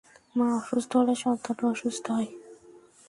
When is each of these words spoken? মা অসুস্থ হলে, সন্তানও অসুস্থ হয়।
মা 0.35 0.47
অসুস্থ 0.59 0.91
হলে, 0.99 1.13
সন্তানও 1.23 1.65
অসুস্থ 1.73 2.05
হয়। 2.15 2.29